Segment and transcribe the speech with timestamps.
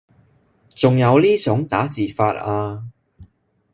[0.73, 2.85] 仲有呢種打字法啊